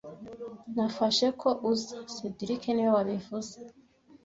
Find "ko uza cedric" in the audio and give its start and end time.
1.41-2.63